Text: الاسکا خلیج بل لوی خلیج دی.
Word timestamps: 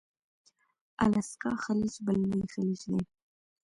الاسکا 1.05 1.51
خلیج 1.63 1.95
بل 2.05 2.19
لوی 2.29 2.45
خلیج 2.53 2.81
دی. 2.91 2.99